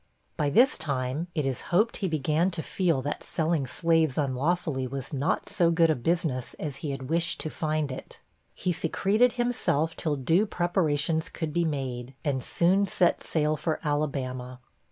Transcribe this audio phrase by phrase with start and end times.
[0.35, 5.13] By this time, it is hoped he began to feel that selling slaves unlawfully was
[5.13, 8.19] not so good a business as he had wished to find it.
[8.55, 14.59] He secreted himself till due preparations could be made, and soon set sail for Alabama.